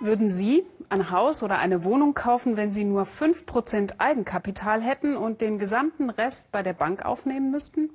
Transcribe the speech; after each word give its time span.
Würden 0.00 0.30
Sie 0.30 0.64
ein 0.88 1.10
Haus 1.10 1.42
oder 1.42 1.58
eine 1.58 1.84
Wohnung 1.84 2.14
kaufen, 2.14 2.56
wenn 2.56 2.72
Sie 2.72 2.84
nur 2.84 3.02
5% 3.02 3.94
Eigenkapital 3.98 4.80
hätten 4.80 5.16
und 5.16 5.40
den 5.40 5.58
gesamten 5.58 6.10
Rest 6.10 6.50
bei 6.52 6.62
der 6.62 6.72
Bank 6.72 7.04
aufnehmen 7.04 7.50
müssten? 7.50 7.90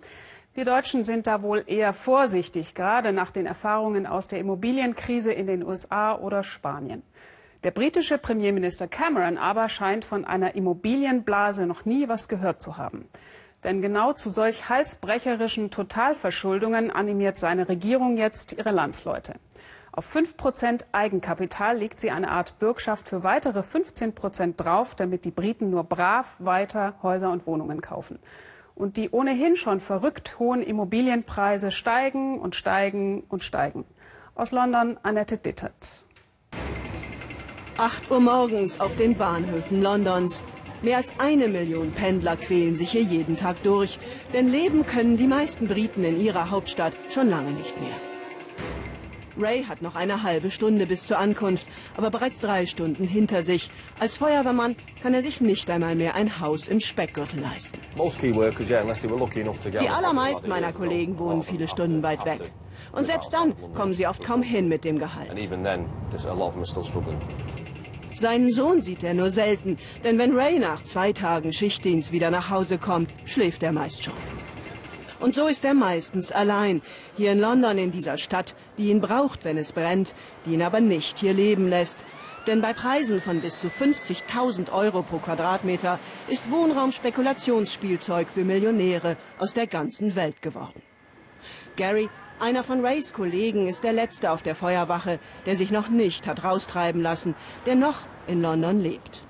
Wir 0.53 0.65
Deutschen 0.65 1.03
sind 1.03 1.27
da 1.27 1.41
wohl 1.41 1.63
eher 1.67 1.91
vorsichtig, 1.91 2.75
gerade 2.75 3.11
nach 3.11 3.31
den 3.31 3.45
Erfahrungen 3.45 4.05
aus 4.05 4.27
der 4.27 4.39
Immobilienkrise 4.39 5.33
in 5.33 5.47
den 5.47 5.65
USA 5.65 6.15
oder 6.15 6.43
Spanien. 6.43 7.03
Der 7.65 7.71
britische 7.71 8.17
Premierminister 8.19 8.87
Cameron 8.87 9.37
aber 9.39 9.67
scheint 9.67 10.05
von 10.05 10.23
einer 10.23 10.55
Immobilienblase 10.55 11.65
noch 11.65 11.83
nie 11.83 12.07
was 12.07 12.27
gehört 12.27 12.61
zu 12.61 12.77
haben. 12.77 13.09
Denn 13.65 13.81
genau 13.81 14.13
zu 14.13 14.29
solch 14.29 14.69
halsbrecherischen 14.69 15.71
Totalverschuldungen 15.71 16.91
animiert 16.91 17.39
seine 17.39 17.67
Regierung 17.67 18.15
jetzt 18.15 18.53
ihre 18.53 18.69
Landsleute. 18.69 19.33
Auf 19.97 20.13
5% 20.13 20.81
Eigenkapital 20.91 21.77
legt 21.77 22.01
sie 22.01 22.11
eine 22.11 22.29
Art 22.29 22.59
Bürgschaft 22.59 23.07
für 23.07 23.23
weitere 23.23 23.59
15% 23.59 24.57
drauf, 24.57 24.93
damit 24.93 25.23
die 25.23 25.31
Briten 25.31 25.69
nur 25.69 25.85
brav 25.85 26.35
weiter 26.39 26.95
Häuser 27.01 27.31
und 27.31 27.47
Wohnungen 27.47 27.79
kaufen. 27.79 28.19
Und 28.75 28.97
die 28.97 29.09
ohnehin 29.11 29.55
schon 29.55 29.79
verrückt 29.79 30.37
hohen 30.37 30.61
Immobilienpreise 30.61 31.71
steigen 31.71 32.41
und 32.41 32.55
steigen 32.55 33.23
und 33.29 33.45
steigen. 33.45 33.85
Aus 34.35 34.51
London 34.51 34.99
Annette 35.01 35.37
Dittert. 35.37 36.05
8 37.77 38.11
Uhr 38.11 38.19
morgens 38.19 38.81
auf 38.81 38.93
den 38.97 39.15
Bahnhöfen 39.17 39.81
Londons. 39.81 40.41
Mehr 40.81 40.97
als 40.97 41.13
eine 41.19 41.47
Million 41.47 41.91
Pendler 41.91 42.35
quälen 42.35 42.75
sich 42.75 42.91
hier 42.91 43.01
jeden 43.01 43.37
Tag 43.37 43.63
durch, 43.63 43.97
denn 44.33 44.49
leben 44.49 44.85
können 44.85 45.15
die 45.15 45.27
meisten 45.27 45.69
Briten 45.69 46.03
in 46.03 46.19
ihrer 46.19 46.51
Hauptstadt 46.51 46.93
schon 47.09 47.29
lange 47.29 47.51
nicht 47.51 47.79
mehr. 47.79 47.95
Ray 49.37 49.63
hat 49.63 49.81
noch 49.81 49.95
eine 49.95 50.23
halbe 50.23 50.51
Stunde 50.51 50.85
bis 50.85 51.07
zur 51.07 51.17
Ankunft, 51.17 51.67
aber 51.97 52.09
bereits 52.09 52.39
drei 52.39 52.65
Stunden 52.65 53.05
hinter 53.05 53.43
sich. 53.43 53.71
Als 53.99 54.17
Feuerwehrmann 54.17 54.75
kann 55.01 55.13
er 55.13 55.21
sich 55.21 55.41
nicht 55.41 55.69
einmal 55.69 55.95
mehr 55.95 56.15
ein 56.15 56.39
Haus 56.39 56.67
im 56.67 56.79
Speckgürtel 56.79 57.41
leisten. 57.41 57.79
Die 59.81 59.89
allermeisten 59.89 60.49
meiner 60.49 60.73
Kollegen 60.73 61.19
wohnen 61.19 61.43
viele 61.43 61.67
Stunden 61.67 62.03
weit 62.03 62.25
weg. 62.25 62.51
Und 62.91 63.05
selbst 63.05 63.33
dann 63.33 63.53
kommen 63.73 63.93
sie 63.93 64.07
oft 64.07 64.23
kaum 64.23 64.41
hin 64.41 64.67
mit 64.67 64.83
dem 64.83 64.99
Gehalt. 64.99 65.31
Seinen 68.13 68.49
Sohn 68.49 68.81
sieht 68.81 69.03
er 69.03 69.13
nur 69.13 69.29
selten, 69.29 69.77
denn 70.05 70.17
wenn 70.17 70.37
Ray 70.37 70.57
nach 70.57 70.83
zwei 70.85 71.11
Tagen 71.11 71.51
Schichtdienst 71.51 72.13
wieder 72.13 72.31
nach 72.31 72.49
Hause 72.49 72.77
kommt, 72.77 73.09
schläft 73.25 73.61
er 73.61 73.73
meist 73.73 74.05
schon. 74.05 74.13
Und 75.25 75.33
so 75.33 75.47
ist 75.47 75.65
er 75.65 75.73
meistens 75.73 76.31
allein, 76.31 76.83
hier 77.17 77.31
in 77.31 77.39
London 77.39 77.79
in 77.79 77.91
dieser 77.91 78.19
Stadt, 78.19 78.53
die 78.77 78.91
ihn 78.91 79.01
braucht, 79.01 79.43
wenn 79.43 79.57
es 79.57 79.71
brennt, 79.71 80.13
die 80.45 80.53
ihn 80.53 80.61
aber 80.61 80.81
nicht 80.81 81.17
hier 81.17 81.33
leben 81.33 81.67
lässt. 81.67 81.97
Denn 82.45 82.61
bei 82.61 82.73
Preisen 82.73 83.19
von 83.19 83.41
bis 83.41 83.59
zu 83.59 83.69
50.000 83.69 84.71
Euro 84.71 85.01
pro 85.01 85.17
Quadratmeter 85.17 85.97
ist 86.27 86.51
Wohnraum 86.51 86.91
Spekulationsspielzeug 86.91 88.27
für 88.31 88.43
Millionäre 88.43 89.17
aus 89.39 89.55
der 89.55 89.65
ganzen 89.65 90.13
Welt 90.13 90.43
geworden. 90.43 90.83
Gary, 91.75 92.07
einer 92.39 92.63
von 92.63 92.85
Rays 92.85 93.11
Kollegen, 93.11 93.67
ist 93.67 93.83
der 93.83 93.93
Letzte 93.93 94.29
auf 94.29 94.43
der 94.43 94.53
Feuerwache, 94.53 95.17
der 95.47 95.55
sich 95.55 95.71
noch 95.71 95.89
nicht 95.89 96.27
hat 96.27 96.43
raustreiben 96.43 97.01
lassen, 97.01 97.33
der 97.65 97.73
noch 97.73 98.01
in 98.27 98.43
London 98.43 98.79
lebt. 98.79 99.23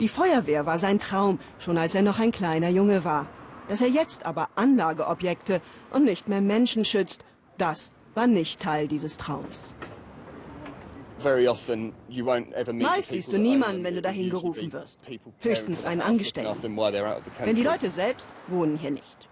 Die 0.00 0.08
Feuerwehr 0.08 0.66
war 0.66 0.80
sein 0.80 0.98
Traum, 0.98 1.38
schon 1.60 1.78
als 1.78 1.94
er 1.94 2.02
noch 2.02 2.18
ein 2.18 2.32
kleiner 2.32 2.68
Junge 2.68 3.04
war. 3.04 3.28
Dass 3.68 3.80
er 3.80 3.88
jetzt 3.88 4.26
aber 4.26 4.48
Anlageobjekte 4.54 5.60
und 5.90 6.04
nicht 6.04 6.28
mehr 6.28 6.40
Menschen 6.40 6.84
schützt, 6.84 7.24
das 7.58 7.92
war 8.14 8.26
nicht 8.26 8.60
Teil 8.60 8.88
dieses 8.88 9.16
Traums. 9.16 9.74
Meist 12.72 13.08
siehst 13.08 13.32
du 13.32 13.38
niemanden, 13.38 13.82
wenn 13.84 13.94
du 13.94 14.02
dahin 14.02 14.30
gerufen 14.30 14.72
wirst. 14.72 15.00
Höchstens 15.40 15.84
einen 15.84 16.02
Angestellten. 16.02 16.76
Denn 17.46 17.56
die 17.56 17.62
Leute 17.62 17.90
selbst 17.90 18.28
wohnen 18.48 18.76
hier 18.76 18.90
nicht. 18.90 19.28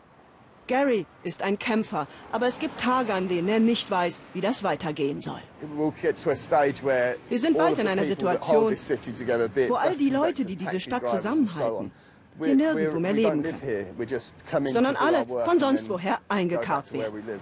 Gary 0.68 1.06
ist 1.22 1.42
ein 1.42 1.58
Kämpfer, 1.58 2.06
aber 2.30 2.46
es 2.46 2.58
gibt 2.58 2.80
Tage, 2.80 3.12
an 3.12 3.28
denen 3.28 3.48
er 3.48 3.58
nicht 3.58 3.90
weiß, 3.90 4.20
wie 4.32 4.40
das 4.40 4.62
weitergehen 4.62 5.20
soll. 5.20 5.40
Wir 7.28 7.40
sind 7.40 7.58
bald 7.58 7.78
in 7.78 7.88
einer 7.88 8.04
Situation, 8.04 8.74
wo 9.68 9.74
all 9.74 9.96
die 9.96 10.10
Leute, 10.10 10.44
die 10.44 10.56
diese 10.56 10.80
Stadt 10.80 11.06
zusammenhalten, 11.08 11.90
hier 12.38 12.56
nirgendwo 12.56 13.00
mehr 13.00 13.12
leben 13.12 13.42
können, 13.42 14.72
sondern 14.72 14.96
alle 14.96 15.26
von 15.44 15.58
sonst 15.58 15.88
woher 15.88 16.18
eingekarrt 16.28 16.92
werden. 16.92 17.40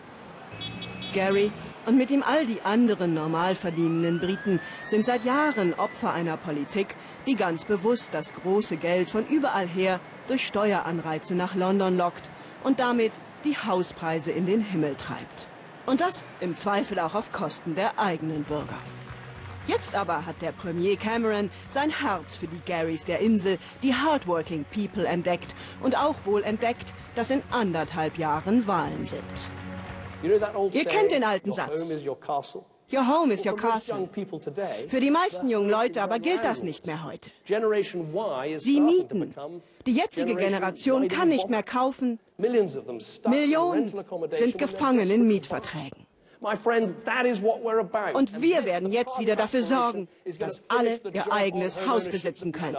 Gary 1.13 1.51
und 1.87 1.97
mit 1.97 2.11
ihm 2.11 2.23
all 2.23 2.47
die 2.47 2.61
anderen 2.63 3.15
normal 3.15 3.55
verdienenden 3.55 4.21
Briten 4.21 4.61
sind 4.87 5.07
seit 5.07 5.25
Jahren 5.25 5.75
Opfer 5.75 6.13
einer 6.13 6.37
Politik, 6.37 6.95
die 7.27 7.35
ganz 7.35 7.65
bewusst 7.65 8.11
das 8.13 8.35
große 8.35 8.77
Geld 8.77 9.11
von 9.11 9.27
überall 9.27 9.67
her 9.67 10.01
durch 10.29 10.47
Steueranreize 10.47 11.35
nach 11.35 11.55
London 11.55 11.97
lockt 11.97 12.29
und 12.63 12.81
damit 12.81 13.13
die 13.45 13.57
Hauspreise 13.57 14.31
in 14.31 14.47
den 14.47 14.61
Himmel 14.61 14.95
treibt. 14.97 15.47
Und 15.87 16.01
das 16.01 16.25
im 16.41 16.55
Zweifel 16.55 16.99
auch 17.01 17.15
auf 17.15 17.33
Kosten 17.33 17.75
der 17.75 17.99
eigenen 17.99 18.45
Bürger. 18.45 18.79
Jetzt 19.71 19.95
aber 19.95 20.27
hat 20.27 20.43
der 20.43 20.51
Premier 20.51 20.97
Cameron 20.97 21.49
sein 21.69 21.91
Herz 21.91 22.35
für 22.35 22.49
die 22.49 22.61
Garys 22.67 23.05
der 23.05 23.21
Insel, 23.21 23.57
die 23.85 23.95
Hardworking 23.95 24.65
People 24.65 25.07
entdeckt 25.07 25.55
und 25.81 25.97
auch 25.97 26.17
wohl 26.25 26.43
entdeckt, 26.43 26.93
dass 27.15 27.31
in 27.31 27.41
anderthalb 27.53 28.19
Jahren 28.19 28.67
Wahlen 28.67 29.07
sind. 29.07 29.23
Ihr 30.25 30.85
kennt 30.85 31.13
den 31.13 31.23
alten 31.23 31.53
Satz. 31.53 31.89
Your 32.93 33.07
home 33.07 33.33
is 33.33 33.47
your 33.47 33.55
castle. 33.55 34.09
Für 34.89 34.99
die 34.99 35.13
meisten 35.13 35.49
jungen 35.49 35.71
Leute 35.71 36.03
aber 36.03 36.19
gilt 36.19 36.43
das 36.43 36.65
nicht 36.65 36.87
mehr 36.87 37.05
heute. 37.05 37.31
Sie 38.59 38.81
mieten. 38.81 39.33
Die 39.87 39.93
jetzige 39.93 40.35
Generation 40.35 41.07
kann 41.07 41.29
nicht 41.29 41.49
mehr 41.49 41.63
kaufen. 41.63 42.19
Millionen 42.39 43.89
sind 44.33 44.59
gefangen 44.59 45.09
in 45.09 45.29
Mietverträgen. 45.29 46.10
Und 46.41 48.43
wir 48.43 48.65
werden 48.65 48.93
jetzt 48.93 49.19
wieder 49.19 49.37
dafür 49.37 49.63
sorgen, 49.63 50.09
dass 50.39 50.63
alle 50.69 51.01
ihr 51.13 51.33
eigenes 51.33 51.87
Haus 51.87 52.09
besitzen 52.09 52.53
können. 52.53 52.77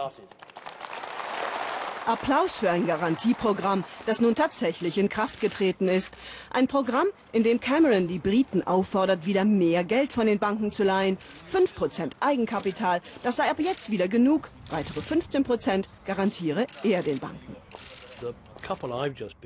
Applaus 2.04 2.56
für 2.56 2.68
ein 2.68 2.86
Garantieprogramm, 2.86 3.84
das 4.06 4.20
nun 4.20 4.34
tatsächlich 4.34 4.98
in 4.98 5.08
Kraft 5.08 5.40
getreten 5.40 5.86
ist. 5.86 6.16
Ein 6.52 6.66
Programm, 6.66 7.06
in 7.30 7.44
dem 7.44 7.60
Cameron 7.60 8.08
die 8.08 8.18
Briten 8.18 8.66
auffordert, 8.66 9.24
wieder 9.24 9.44
mehr 9.44 9.84
Geld 9.84 10.12
von 10.12 10.26
den 10.26 10.40
Banken 10.40 10.72
zu 10.72 10.82
leihen. 10.82 11.16
5% 11.52 12.10
Eigenkapital, 12.18 13.00
das 13.22 13.36
sei 13.36 13.48
ab 13.48 13.60
jetzt 13.60 13.92
wieder 13.92 14.08
genug. 14.08 14.50
Weitere 14.70 14.98
15% 14.98 15.84
garantiere 16.04 16.66
er 16.82 17.04
den 17.04 17.20
Banken. 17.20 17.54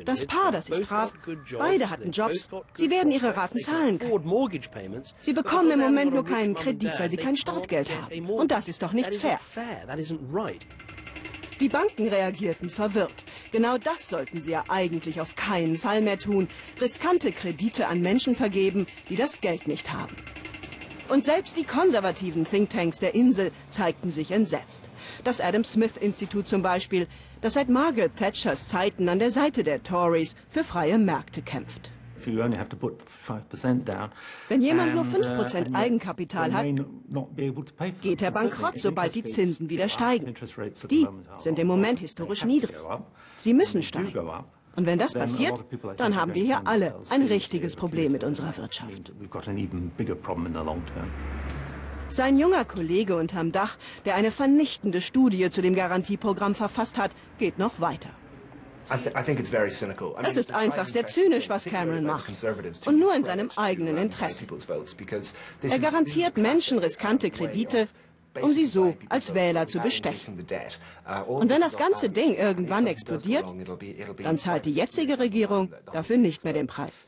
Das 0.05 0.27
Paar, 0.27 0.53
das 0.53 0.69
ich 0.69 0.87
traf, 0.87 1.13
beide 1.59 1.91
hatten 1.91 2.11
Jobs. 2.11 2.49
Sie 2.75 2.91
werden 2.91 3.11
ihre 3.11 3.37
Raten 3.37 3.61
zahlen 3.61 3.99
können. 3.99 5.03
Sie 5.21 5.33
bekommen 5.33 5.71
im 5.71 5.81
Moment 5.81 6.13
nur 6.13 6.25
keinen 6.25 6.55
Kredit, 6.55 6.99
weil 6.99 7.11
sie 7.11 7.17
kein 7.17 7.37
Startgeld 7.37 7.91
haben. 7.91 8.29
Und 8.29 8.51
das 8.51 8.69
ist 8.69 8.83
doch 8.83 8.93
nicht 8.93 9.15
fair. 9.15 9.41
Die 11.59 11.71
Banken 11.71 12.09
reagierten 12.09 12.69
verwirrt. 12.69 13.25
Genau 13.51 13.79
das 13.79 14.11
sollten 14.11 14.43
sie 14.43 14.51
ja 14.51 14.65
eigentlich 14.69 15.23
auf 15.23 15.35
keinen 15.37 15.79
Fall 15.79 16.03
mehr 16.03 16.19
tun. 16.19 16.49
Riskante 16.79 17.33
Kredite 17.33 17.87
an 17.87 18.03
Menschen 18.03 18.37
vergeben, 18.37 18.87
die 19.09 19.17
das 19.17 19.41
Geld 19.41 19.67
nicht 19.67 19.91
haben. 19.91 20.15
Und 21.09 21.25
selbst 21.25 21.57
die 21.57 21.65
konservativen 21.65 22.45
Thinktanks 22.45 22.99
der 22.99 23.15
Insel 23.15 23.53
zeigten 23.71 24.11
sich 24.11 24.33
entsetzt. 24.33 24.83
Das 25.25 25.41
Adam 25.41 25.65
Smith 25.65 25.97
Institut 26.01 26.47
zum 26.47 26.63
Beispiel, 26.63 27.07
das 27.41 27.55
seit 27.55 27.69
Margaret 27.69 28.17
Thatchers 28.17 28.69
Zeiten 28.69 29.09
an 29.09 29.19
der 29.19 29.31
Seite 29.31 29.65
der 29.65 29.83
Tories 29.83 30.37
für 30.49 30.65
freie 30.65 30.99
Märkte 30.99 31.43
kämpft. 31.43 31.91
Wenn 34.49 34.61
jemand 34.61 34.95
nur 34.95 35.05
5% 35.05 35.71
uh, 35.71 35.75
Eigenkapital 35.75 36.53
hat, 36.53 36.67
geht 38.03 38.23
er 38.23 38.31
bankrott, 38.33 38.81
sobald 38.81 39.15
die 39.15 39.25
Zinsen 39.25 39.71
wieder 39.71 39.89
steigen. 39.89 40.35
Die 40.91 41.07
sind 41.39 41.59
im 41.59 41.67
Moment 41.67 42.01
historisch 42.01 42.45
niedrig. 42.45 42.77
Sie 43.39 43.55
müssen 43.55 43.83
steigen. 43.83 44.19
Und 44.77 44.85
wenn 44.85 44.99
das 44.99 45.15
passiert, 45.15 45.65
dann 45.97 46.17
haben 46.17 46.35
wir 46.35 46.45
hier 46.45 46.67
alle 46.67 46.97
ein 47.09 47.23
richtiges 47.23 47.77
Problem 47.77 48.13
mit 48.13 48.25
unserer 48.25 48.57
Wirtschaft. 48.57 49.13
Sein 52.09 52.39
junger 52.39 52.65
Kollege 52.65 53.17
unterm 53.17 53.53
Dach, 53.53 53.77
der 54.05 54.15
eine 54.15 54.31
vernichtende 54.31 55.01
Studie 55.01 55.51
zu 55.51 55.61
dem 55.61 55.75
Garantieprogramm 55.75 56.55
verfasst 56.55 56.99
hat, 56.99 57.11
geht 57.39 57.59
noch 57.59 57.81
weiter. 57.81 58.11
Es 60.23 60.37
ist 60.37 60.55
einfach 60.55 60.89
sehr 60.89 61.09
zynisch, 61.09 61.49
was 61.49 61.65
Cameron 61.65 62.05
macht. 62.05 62.33
Und 62.87 63.01
nur 63.01 63.15
in 63.15 63.25
seinem 63.25 63.51
eigenen 63.57 63.97
Interesse. 63.97 64.47
Er 65.63 65.79
garantiert 65.81 66.37
Menschen 66.37 66.79
riskante 66.79 67.31
Kredite, 67.31 67.89
um 68.41 68.53
sie 68.53 68.67
so 68.67 68.97
als 69.09 69.35
Wähler 69.35 69.67
zu 69.67 69.81
bestechen. 69.81 70.39
Uh, 70.39 71.33
Und 71.33 71.51
wenn 71.51 71.61
das 71.61 71.77
ganze 71.77 72.11
Ding 72.11 72.37
irgendwann 72.37 72.87
explodiert, 72.87 73.47
dann 74.23 74.39
zahlt 74.39 74.67
die 74.67 74.73
jetzige 74.73 75.19
Regierung 75.19 75.73
dafür 75.93 76.19
nicht 76.19 76.45
mehr 76.45 76.53
den 76.53 76.67
Preis. 76.67 77.07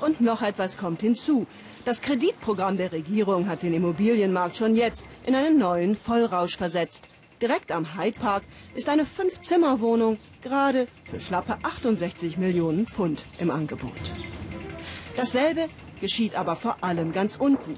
Und 0.00 0.20
noch 0.20 0.42
etwas 0.42 0.76
kommt 0.76 1.00
hinzu. 1.00 1.46
Das 1.84 2.02
Kreditprogramm 2.02 2.76
der 2.76 2.92
Regierung 2.92 3.48
hat 3.48 3.62
den 3.62 3.74
Immobilienmarkt 3.74 4.56
schon 4.56 4.74
jetzt 4.74 5.04
in 5.24 5.34
einen 5.34 5.58
neuen 5.58 5.94
Vollrausch 5.94 6.56
versetzt. 6.56 7.08
Direkt 7.40 7.70
am 7.70 7.96
Hyde 7.96 8.18
Park 8.18 8.44
ist 8.74 8.88
eine 8.88 9.04
Fünf-Zimmer-Wohnung 9.04 10.18
gerade 10.42 10.88
für 11.04 11.20
schlappe 11.20 11.58
68 11.62 12.38
Millionen 12.38 12.86
Pfund 12.86 13.24
im 13.38 13.50
Angebot. 13.50 13.92
Dasselbe 15.16 15.68
geschieht 16.00 16.34
aber 16.34 16.56
vor 16.56 16.78
allem 16.82 17.12
ganz 17.12 17.36
unten. 17.36 17.74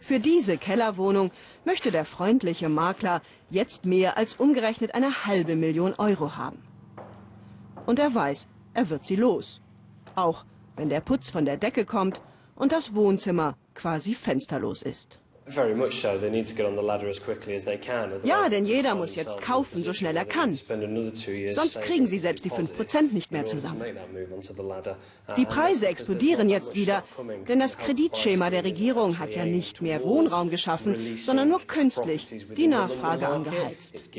Für 0.00 0.18
diese 0.18 0.58
Kellerwohnung 0.58 1.30
möchte 1.64 1.92
der 1.92 2.04
freundliche 2.04 2.68
Makler 2.68 3.22
jetzt 3.50 3.84
mehr 3.84 4.16
als 4.16 4.34
umgerechnet 4.34 4.94
eine 4.94 5.26
halbe 5.26 5.54
Million 5.54 5.94
Euro 5.94 6.36
haben. 6.36 6.58
Und 7.86 7.98
er 7.98 8.14
weiß, 8.14 8.48
er 8.74 8.90
wird 8.90 9.04
sie 9.04 9.16
los. 9.16 9.60
Auch 10.14 10.44
wenn 10.76 10.88
der 10.88 11.00
Putz 11.00 11.30
von 11.30 11.44
der 11.44 11.56
Decke 11.56 11.84
kommt 11.84 12.20
und 12.54 12.72
das 12.72 12.94
Wohnzimmer 12.94 13.56
quasi 13.74 14.14
fensterlos 14.14 14.82
ist. 14.82 15.18
Ja, 18.24 18.48
denn 18.48 18.64
jeder 18.64 18.94
muss 18.94 19.16
jetzt 19.16 19.40
kaufen, 19.40 19.82
so 19.82 19.92
schnell 19.92 20.16
er 20.16 20.24
kann. 20.24 20.52
Sonst 20.52 21.82
kriegen 21.82 22.06
sie 22.06 22.20
selbst 22.20 22.44
die 22.44 22.50
5% 22.50 23.12
nicht 23.12 23.32
mehr 23.32 23.44
zusammen. 23.44 23.82
Die 25.36 25.44
Preise 25.44 25.88
explodieren 25.88 26.48
jetzt 26.48 26.76
wieder, 26.76 27.02
denn 27.48 27.58
das 27.58 27.76
Kreditschema 27.76 28.50
der 28.50 28.62
Regierung 28.62 29.18
hat 29.18 29.34
ja 29.34 29.44
nicht 29.44 29.82
mehr 29.82 30.02
Wohnraum 30.04 30.48
geschaffen, 30.48 31.16
sondern 31.16 31.48
nur 31.48 31.60
künstlich 31.66 32.46
die 32.56 32.68
Nachfrage 32.68 33.26
angeheizt. 33.26 34.10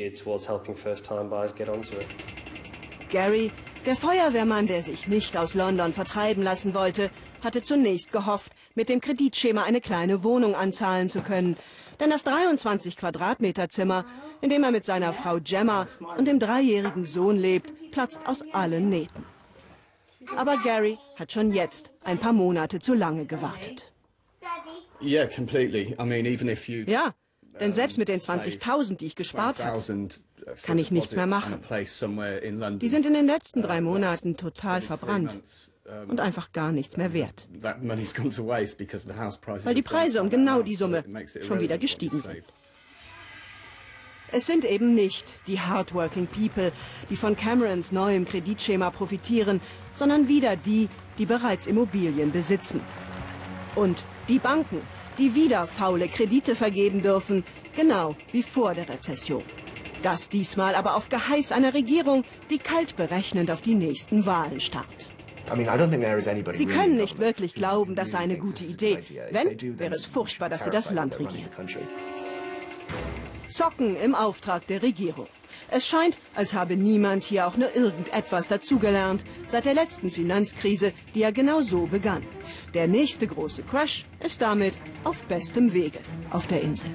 Gary, 3.10 3.50
der 3.86 3.96
Feuerwehrmann, 3.96 4.66
der 4.66 4.82
sich 4.82 5.08
nicht 5.08 5.36
aus 5.36 5.54
London 5.54 5.92
vertreiben 5.92 6.42
lassen 6.42 6.74
wollte, 6.74 7.10
hatte 7.42 7.62
zunächst 7.62 8.12
gehofft, 8.12 8.52
mit 8.74 8.88
dem 8.88 9.00
Kreditschema 9.00 9.64
eine 9.64 9.80
kleine 9.80 10.24
Wohnung 10.24 10.54
anzahlen 10.54 11.08
zu 11.08 11.20
können. 11.20 11.56
Denn 12.00 12.10
das 12.10 12.24
23 12.24 12.96
Quadratmeter 12.96 13.68
Zimmer, 13.68 14.04
in 14.40 14.50
dem 14.50 14.64
er 14.64 14.70
mit 14.70 14.84
seiner 14.84 15.12
Frau 15.12 15.38
Gemma 15.40 15.86
und 16.16 16.26
dem 16.26 16.38
dreijährigen 16.38 17.06
Sohn 17.06 17.36
lebt, 17.36 17.72
platzt 17.90 18.26
aus 18.26 18.42
allen 18.52 18.88
Nähten. 18.88 19.24
Aber 20.36 20.56
Gary 20.58 20.98
hat 21.16 21.32
schon 21.32 21.52
jetzt 21.52 21.94
ein 22.02 22.18
paar 22.18 22.32
Monate 22.32 22.80
zu 22.80 22.94
lange 22.94 23.26
gewartet. 23.26 23.92
Ja, 26.88 27.14
denn 27.60 27.72
selbst 27.72 27.98
mit 27.98 28.08
den 28.08 28.20
20.000, 28.20 28.96
die 28.96 29.06
ich 29.06 29.16
gespart 29.16 29.62
habe, 29.62 29.82
kann 30.62 30.78
ich 30.78 30.90
nichts 30.90 31.16
mehr 31.16 31.26
machen. 31.26 31.60
Die 32.80 32.88
sind 32.88 33.06
in 33.06 33.14
den 33.14 33.26
letzten 33.26 33.62
drei 33.62 33.80
Monaten 33.80 34.36
total 34.36 34.82
verbrannt 34.82 35.70
und 36.08 36.20
einfach 36.20 36.52
gar 36.52 36.72
nichts 36.72 36.96
mehr 36.96 37.12
wert. 37.12 37.48
Weil 37.60 39.74
die 39.74 39.82
Preise 39.82 40.22
um 40.22 40.30
genau 40.30 40.62
die 40.62 40.76
Summe 40.76 41.04
schon 41.42 41.60
wieder 41.60 41.78
gestiegen 41.78 42.22
sind. 42.22 42.42
Es 44.32 44.46
sind 44.46 44.64
eben 44.64 44.94
nicht 44.94 45.34
die 45.46 45.60
hardworking 45.60 46.26
people, 46.26 46.72
die 47.08 47.16
von 47.16 47.36
Camerons 47.36 47.92
neuem 47.92 48.24
Kreditschema 48.24 48.90
profitieren, 48.90 49.60
sondern 49.94 50.26
wieder 50.26 50.56
die, 50.56 50.88
die 51.18 51.26
bereits 51.26 51.68
Immobilien 51.68 52.32
besitzen. 52.32 52.80
Und 53.76 54.04
die 54.28 54.40
Banken, 54.40 54.80
die 55.18 55.34
wieder 55.34 55.66
faule 55.66 56.08
Kredite 56.08 56.54
vergeben 56.54 57.02
dürfen, 57.02 57.44
genau 57.76 58.16
wie 58.32 58.42
vor 58.42 58.74
der 58.74 58.88
Rezession. 58.88 59.42
Das 60.02 60.28
diesmal 60.28 60.74
aber 60.74 60.96
auf 60.96 61.08
Geheiß 61.08 61.52
einer 61.52 61.72
Regierung, 61.72 62.24
die 62.50 62.58
kalt 62.58 62.96
berechnend 62.96 63.50
auf 63.50 63.62
die 63.62 63.74
nächsten 63.74 64.26
Wahlen 64.26 64.60
starrt. 64.60 65.08
Sie 66.54 66.66
können 66.66 66.96
nicht 66.96 67.18
wirklich 67.18 67.54
glauben, 67.54 67.94
das 67.94 68.10
sei 68.12 68.18
eine 68.18 68.38
gute 68.38 68.64
Idee. 68.64 68.98
Wenn, 69.30 69.78
wäre 69.78 69.94
es 69.94 70.06
furchtbar, 70.06 70.48
dass 70.48 70.64
sie 70.64 70.70
das 70.70 70.90
Land 70.90 71.18
regieren. 71.18 71.50
Zocken 73.54 73.94
im 73.94 74.16
Auftrag 74.16 74.66
der 74.66 74.82
Regierung. 74.82 75.28
Es 75.70 75.86
scheint, 75.86 76.18
als 76.34 76.54
habe 76.54 76.76
niemand 76.76 77.22
hier 77.22 77.46
auch 77.46 77.56
nur 77.56 77.72
irgendetwas 77.76 78.48
dazugelernt 78.48 79.22
seit 79.46 79.64
der 79.64 79.74
letzten 79.74 80.10
Finanzkrise, 80.10 80.92
die 81.14 81.20
ja 81.20 81.30
genau 81.30 81.62
so 81.62 81.86
begann. 81.86 82.26
Der 82.74 82.88
nächste 82.88 83.28
große 83.28 83.62
Crash 83.62 84.06
ist 84.18 84.42
damit 84.42 84.74
auf 85.04 85.22
bestem 85.26 85.72
Wege 85.72 86.00
auf 86.30 86.48
der 86.48 86.62
Insel. 86.62 86.90